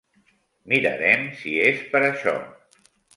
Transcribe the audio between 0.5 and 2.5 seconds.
Mirarem si és per això.